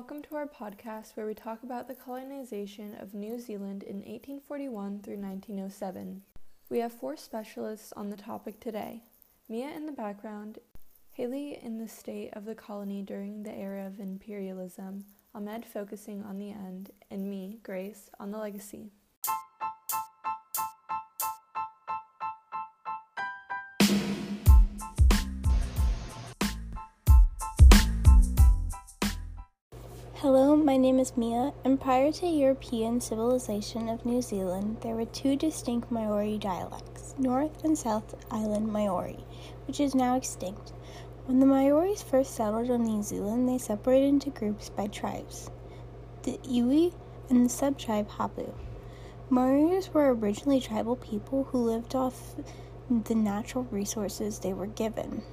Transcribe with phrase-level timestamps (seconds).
[0.00, 5.00] welcome to our podcast where we talk about the colonization of New Zealand in 1841
[5.00, 6.22] through 1907.
[6.70, 9.02] We have four specialists on the topic today
[9.50, 10.58] Mia in the background,
[11.10, 15.04] Haley in the state of the colony during the era of imperialism,
[15.34, 18.92] Ahmed focusing on the end, and me, Grace, on the legacy.
[30.70, 35.34] My name is Mia, and prior to European civilization of New Zealand, there were two
[35.34, 39.18] distinct Maori dialects, North and South Island Maori,
[39.66, 40.72] which is now extinct.
[41.26, 45.50] When the Maoris first settled on New Zealand, they separated into groups by tribes
[46.22, 46.92] the Iwi
[47.28, 48.52] and the subtribe Hapu.
[49.28, 52.36] Maoris were originally tribal people who lived off
[52.88, 55.24] the natural resources they were given,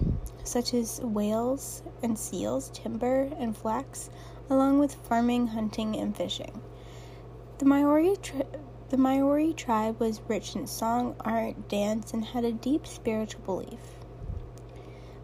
[0.44, 4.09] such as whales and seals, timber and flax,
[4.50, 6.62] along with farming, hunting, and fishing.
[7.58, 8.45] The Maori, tri-
[8.90, 13.80] the Maori tribe was rich in song, art, dance, and had a deep spiritual belief.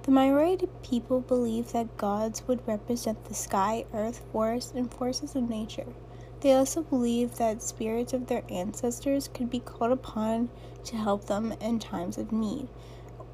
[0.04, 5.50] The Maori people believed that gods would represent the sky, earth, forest, and forces of
[5.50, 5.94] nature.
[6.42, 10.50] They also believed that spirits of their ancestors could be called upon
[10.84, 12.68] to help them in times of need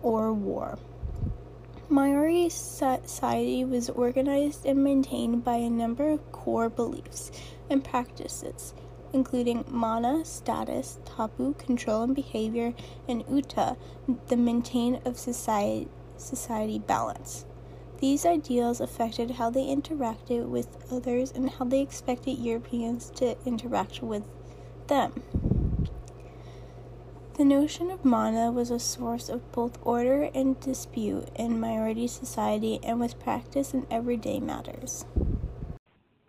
[0.04, 0.78] or war.
[1.92, 7.32] Maori society was organized and maintained by a number of core beliefs
[7.68, 8.76] and practices,
[9.12, 12.76] including mana, status, tapu, control and behavior,
[13.08, 13.76] and utu,
[14.28, 17.48] the maintain of society, society balance.
[18.00, 24.04] These ideals affected how they interacted with others and how they expected Europeans to interact
[24.04, 24.28] with
[24.86, 25.24] them.
[27.40, 32.82] The notion of mana was a source of both order and dispute in Maori society
[32.84, 35.06] and was practiced in everyday matters.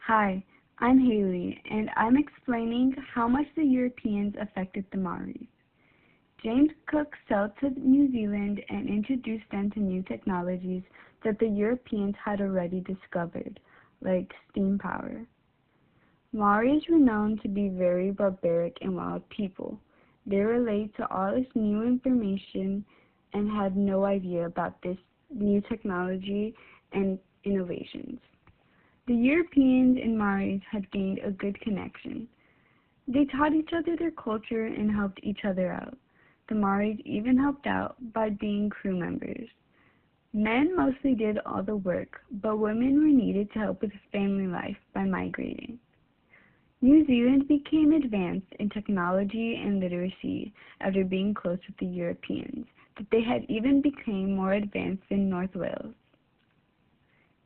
[0.07, 0.45] Hi,
[0.79, 5.49] I'm Haley, and I'm explaining how much the Europeans affected the Maoris.
[6.45, 10.85] James Cook sailed to New Zealand and introduced them to new technologies
[11.25, 13.59] that the Europeans had already discovered,
[14.01, 15.27] like steam power.
[16.33, 19.81] Maoris were known to be very barbaric and wild people
[20.27, 22.85] they relate to all this new information
[23.33, 24.99] and had no idea about this
[25.31, 26.55] new technology
[26.93, 28.21] and innovations.
[29.07, 32.29] The Europeans and Maoris had gained a good connection.
[33.09, 35.97] They taught each other their culture and helped each other out.
[36.49, 39.49] The Maoris even helped out by being crew members.
[40.33, 44.77] Men mostly did all the work, but women were needed to help with family life
[44.95, 45.79] by migrating.
[46.83, 53.07] New Zealand became advanced in technology and literacy after being close with the Europeans, that
[53.11, 55.95] they had even become more advanced than North Wales.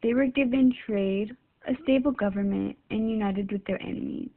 [0.02, 1.36] They were given trade,
[1.66, 4.30] a stable government, and united with their enemies.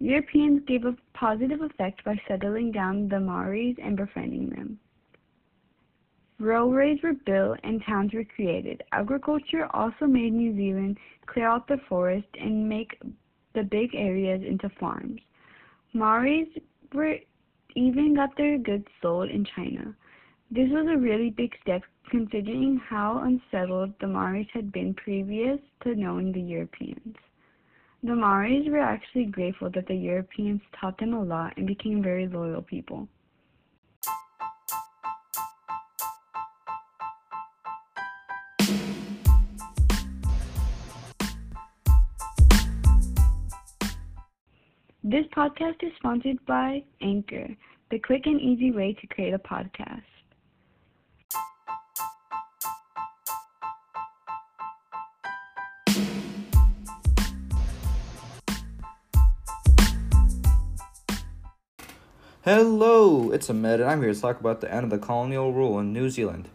[0.00, 4.78] Europeans gave a positive effect by settling down the Maoris and befriending them.
[6.38, 8.82] Railways were built and towns were created.
[8.92, 12.98] Agriculture also made New Zealand clear out the forest and make
[13.56, 15.20] the big areas into farms.
[15.92, 16.48] Maoris
[16.92, 17.16] were
[17.74, 19.94] even got their goods sold in China.
[20.50, 25.96] This was a really big step considering how unsettled the Maoris had been previous to
[25.96, 27.16] knowing the Europeans.
[28.02, 32.28] The Maoris were actually grateful that the Europeans taught them a lot and became very
[32.28, 33.08] loyal people.
[45.08, 47.46] This podcast is sponsored by Anchor,
[47.92, 50.02] the quick and easy way to create a podcast.
[62.42, 65.78] Hello, it's Ahmed, and I'm here to talk about the end of the colonial rule
[65.78, 66.48] in New Zealand.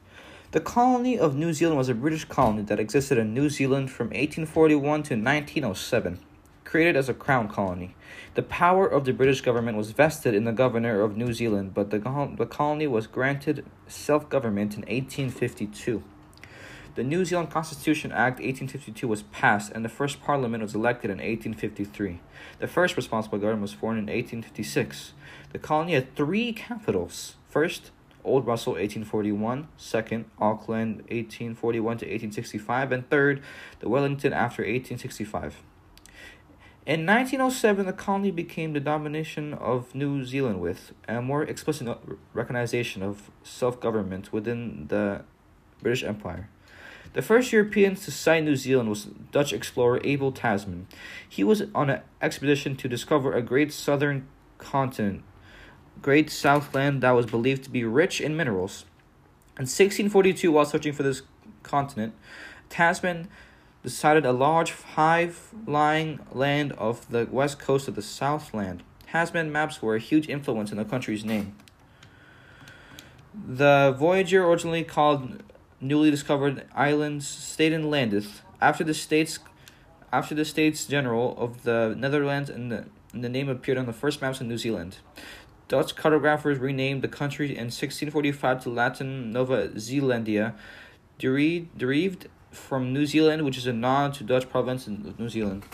[0.52, 4.08] The colony of New Zealand was a British colony that existed in New Zealand from
[4.08, 6.20] 1841 to 1907
[6.72, 7.94] created as a crown colony.
[8.36, 11.90] The power of the British government was vested in the governor of New Zealand, but
[11.90, 12.00] the,
[12.38, 16.02] the colony was granted self government in 1852.
[16.96, 21.18] The New Zealand Constitution Act 1852 was passed, and the first parliament was elected in
[21.18, 22.22] 1853.
[22.60, 25.12] The first responsible government was formed in 1856.
[25.52, 27.36] The colony had three capitals.
[27.50, 27.92] First,
[28.24, 33.42] Old Russell 1841, second, Auckland 1841 to 1865, and third,
[33.82, 35.64] the Wellington after 1865.
[36.84, 41.96] In 1907, the colony became the domination of New Zealand with a more explicit
[42.34, 45.22] recognition of self government within the
[45.84, 46.50] British Empire.
[47.14, 50.88] The first Europeans to sight New Zealand was Dutch explorer Abel Tasman.
[51.30, 54.28] He was on an expedition to discover a great southern
[54.58, 55.24] continent,
[56.02, 58.86] great southland that was believed to be rich in minerals.
[59.56, 61.22] In 1642, while searching for this
[61.62, 62.16] continent,
[62.70, 63.28] Tasman
[63.84, 68.84] decided a large high-lying land off the west coast of the Southland.
[69.08, 71.56] Tasman maps were a huge influence in the country's name.
[73.34, 75.44] The voyager, originally called
[75.80, 78.42] newly discovered islands, Staten Landt.
[78.62, 79.40] After the states,
[80.14, 83.94] after the States General of the Netherlands, and the, and the name appeared on the
[83.94, 84.98] first maps of New Zealand.
[85.68, 90.54] Dutch cartographers renamed the country in 1645 to Latin Nova Zealandia,
[91.18, 95.66] derived from New Zealand, which is a nod to Dutch province in New Zealand.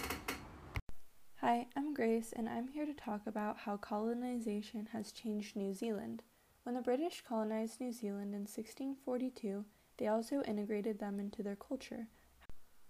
[1.42, 6.24] Hi, I'm Grace, and I'm here to talk about how colonization has changed New Zealand.
[6.64, 9.66] When the British colonized New Zealand in 1642,
[9.98, 12.08] they also integrated them into their culture.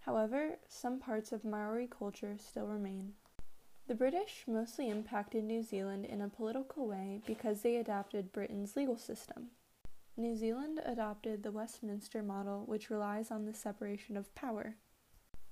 [0.01, 3.13] However, some parts of Maori culture still remain.
[3.87, 8.97] The British mostly impacted New Zealand in a political way because they adapted Britain's legal
[8.97, 9.47] system.
[10.19, 14.75] New Zealand adopted the Westminster model, which relies on the separation of power.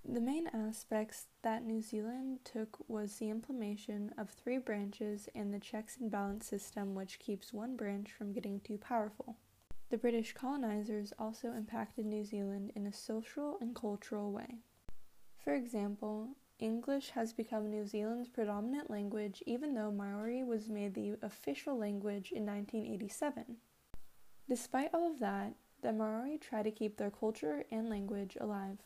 [0.04, 5.60] The main aspects that New Zealand took was the implementation of three branches and the
[5.60, 9.38] checks and balance system, which keeps one branch from getting too powerful.
[9.92, 14.62] The British colonizers also impacted New Zealand in a social and cultural way.
[15.44, 21.18] For example, English has become New Zealand's predominant language even though Maori was made the
[21.22, 23.58] official language in 1987.
[24.48, 28.78] Despite all of that, the Maori try to keep their culture and language alive.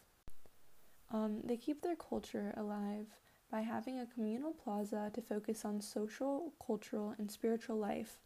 [1.11, 3.07] Um, they keep their culture alive
[3.51, 8.19] by having a communal plaza to focus on social, cultural, and spiritual life.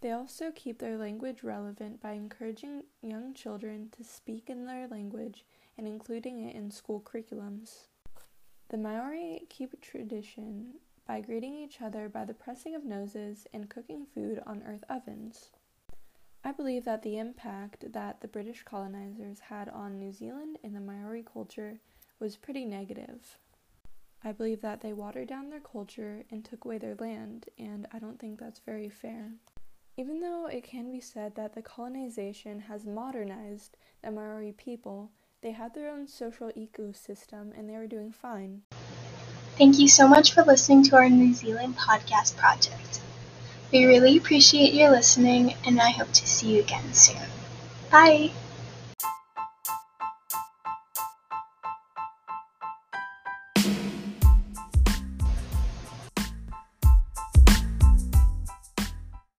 [0.00, 5.44] They also keep their language relevant by encouraging young children to speak in their language
[5.78, 7.88] and including it in school curriculums.
[8.68, 10.74] The Maori keep tradition
[11.06, 15.50] by greeting each other by the pressing of noses and cooking food on earth ovens.
[16.46, 20.80] I believe that the impact that the British colonizers had on New Zealand and the
[20.80, 21.80] Maori culture
[22.20, 23.36] was pretty negative.
[24.22, 27.98] I believe that they watered down their culture and took away their land, and I
[27.98, 29.32] don't think that's very fair.
[29.96, 35.10] Even though it can be said that the colonization has modernized the Maori people,
[35.42, 38.62] they had their own social ecosystem and they were doing fine.
[39.58, 43.00] Thank you so much for listening to our New Zealand podcast project.
[43.72, 47.28] We really appreciate your listening and I hope to see you again soon.
[47.90, 48.30] Bye!